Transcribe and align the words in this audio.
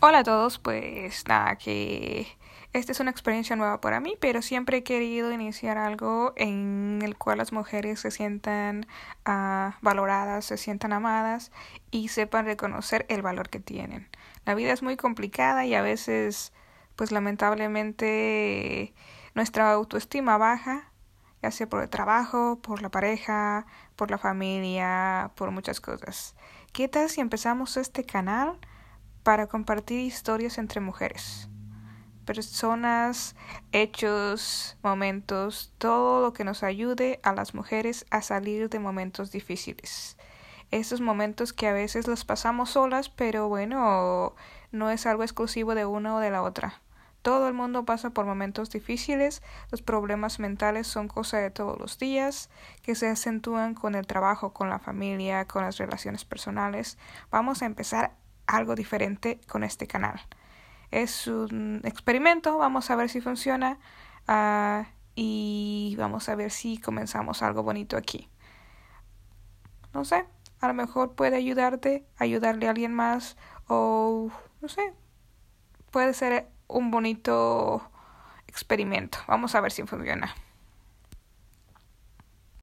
Hola 0.00 0.20
a 0.20 0.22
todos, 0.22 0.60
pues 0.60 1.26
nada, 1.26 1.56
que 1.56 2.28
esta 2.72 2.92
es 2.92 3.00
una 3.00 3.10
experiencia 3.10 3.56
nueva 3.56 3.80
para 3.80 3.98
mí, 3.98 4.16
pero 4.20 4.42
siempre 4.42 4.76
he 4.76 4.82
querido 4.84 5.32
iniciar 5.32 5.76
algo 5.76 6.32
en 6.36 7.00
el 7.02 7.18
cual 7.18 7.38
las 7.38 7.52
mujeres 7.52 7.98
se 7.98 8.12
sientan 8.12 8.86
uh, 9.26 9.72
valoradas, 9.82 10.44
se 10.44 10.56
sientan 10.56 10.92
amadas 10.92 11.50
y 11.90 12.08
sepan 12.08 12.44
reconocer 12.44 13.06
el 13.08 13.22
valor 13.22 13.48
que 13.48 13.58
tienen. 13.58 14.08
La 14.44 14.54
vida 14.54 14.72
es 14.72 14.84
muy 14.84 14.96
complicada 14.96 15.66
y 15.66 15.74
a 15.74 15.82
veces, 15.82 16.52
pues 16.94 17.10
lamentablemente, 17.10 18.94
nuestra 19.34 19.72
autoestima 19.72 20.38
baja, 20.38 20.92
ya 21.42 21.50
sea 21.50 21.68
por 21.68 21.82
el 21.82 21.90
trabajo, 21.90 22.60
por 22.62 22.82
la 22.82 22.90
pareja, 22.90 23.66
por 23.96 24.12
la 24.12 24.18
familia, 24.18 25.32
por 25.34 25.50
muchas 25.50 25.80
cosas. 25.80 26.36
¿Qué 26.72 26.86
tal 26.86 27.10
si 27.10 27.20
empezamos 27.20 27.76
este 27.76 28.04
canal? 28.04 28.60
Para 29.28 29.46
compartir 29.46 30.00
historias 30.00 30.56
entre 30.56 30.80
mujeres, 30.80 31.50
personas, 32.24 33.36
hechos, 33.72 34.78
momentos, 34.82 35.74
todo 35.76 36.22
lo 36.22 36.32
que 36.32 36.44
nos 36.44 36.62
ayude 36.62 37.20
a 37.22 37.34
las 37.34 37.52
mujeres 37.52 38.06
a 38.08 38.22
salir 38.22 38.70
de 38.70 38.78
momentos 38.78 39.30
difíciles. 39.30 40.16
Esos 40.70 41.02
momentos 41.02 41.52
que 41.52 41.68
a 41.68 41.74
veces 41.74 42.06
los 42.06 42.24
pasamos 42.24 42.70
solas, 42.70 43.10
pero 43.10 43.50
bueno, 43.50 44.34
no 44.72 44.88
es 44.88 45.04
algo 45.04 45.24
exclusivo 45.24 45.74
de 45.74 45.84
una 45.84 46.16
o 46.16 46.20
de 46.20 46.30
la 46.30 46.42
otra. 46.42 46.80
Todo 47.20 47.48
el 47.48 47.52
mundo 47.52 47.84
pasa 47.84 48.08
por 48.08 48.24
momentos 48.24 48.70
difíciles, 48.70 49.42
los 49.70 49.82
problemas 49.82 50.38
mentales 50.38 50.86
son 50.86 51.06
cosa 51.06 51.36
de 51.36 51.50
todos 51.50 51.78
los 51.78 51.98
días, 51.98 52.48
que 52.80 52.94
se 52.94 53.10
acentúan 53.10 53.74
con 53.74 53.94
el 53.94 54.06
trabajo, 54.06 54.54
con 54.54 54.70
la 54.70 54.78
familia, 54.78 55.44
con 55.44 55.64
las 55.64 55.76
relaciones 55.76 56.24
personales. 56.24 56.96
Vamos 57.30 57.60
a 57.60 57.66
empezar 57.66 58.16
algo 58.48 58.74
diferente 58.74 59.40
con 59.46 59.62
este 59.62 59.86
canal. 59.86 60.20
Es 60.90 61.28
un 61.28 61.82
experimento, 61.84 62.58
vamos 62.58 62.90
a 62.90 62.96
ver 62.96 63.08
si 63.08 63.20
funciona 63.20 63.78
uh, 64.26 64.84
y 65.14 65.94
vamos 65.98 66.28
a 66.28 66.34
ver 66.34 66.50
si 66.50 66.78
comenzamos 66.78 67.42
algo 67.42 67.62
bonito 67.62 67.96
aquí. 67.96 68.28
No 69.92 70.04
sé, 70.04 70.24
a 70.60 70.66
lo 70.66 70.74
mejor 70.74 71.14
puede 71.14 71.36
ayudarte, 71.36 72.06
ayudarle 72.16 72.66
a 72.66 72.70
alguien 72.70 72.94
más 72.94 73.36
o 73.68 74.30
no 74.60 74.68
sé, 74.68 74.92
puede 75.90 76.14
ser 76.14 76.48
un 76.66 76.90
bonito 76.90 77.90
experimento. 78.46 79.18
Vamos 79.28 79.54
a 79.54 79.60
ver 79.60 79.72
si 79.72 79.84
funciona. 79.84 80.34